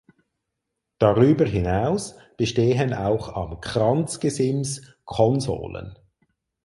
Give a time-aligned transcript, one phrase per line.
[0.97, 5.93] Darüber hinaus bestehen auch am Kranzgesims Konsolen.